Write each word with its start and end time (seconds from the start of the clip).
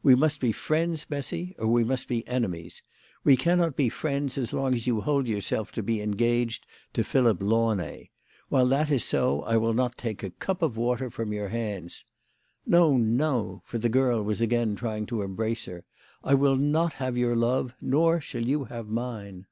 "We 0.00 0.14
must 0.14 0.38
be 0.38 0.52
friends, 0.52 1.04
Bessy, 1.04 1.56
or 1.58 1.66
we 1.66 1.82
must 1.82 2.06
be 2.06 2.24
enemies. 2.28 2.84
"We 3.24 3.36
cannot 3.36 3.74
be 3.74 3.88
friends 3.88 4.38
as 4.38 4.52
long 4.52 4.74
as 4.74 4.86
you 4.86 5.00
hold 5.00 5.26
yourself 5.26 5.72
to 5.72 5.82
be 5.82 6.00
engaged 6.00 6.66
to 6.92 7.02
Philip 7.02 7.42
Launay. 7.42 8.10
"While 8.48 8.66
that 8.66 8.92
is 8.92 9.02
so 9.02 9.40
I 9.42 9.56
will 9.56 9.74
not 9.74 9.98
take 9.98 10.22
a 10.22 10.30
cup 10.30 10.62
of 10.62 10.76
water 10.76 11.10
from 11.10 11.32
your 11.32 11.48
hands. 11.48 12.04
No, 12.64 12.96
no," 12.96 13.62
for 13.64 13.76
the 13.78 13.88
girl 13.88 14.22
was 14.22 14.40
again 14.40 14.76
trying 14.76 15.04
to 15.06 15.22
embrace 15.22 15.64
her." 15.66 15.84
I 16.22 16.34
will 16.34 16.54
not 16.54 16.92
have 17.02 17.18
your 17.18 17.34
love, 17.34 17.74
nor 17.80 18.20
shall 18.20 18.46
you 18.46 18.66
have 18.66 18.86
mine." 18.86 19.48